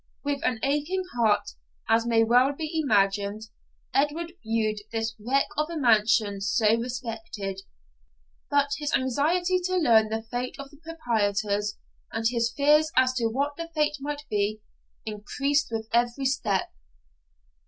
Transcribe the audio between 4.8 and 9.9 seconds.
this wreck of a mansion so respected. But his anxiety to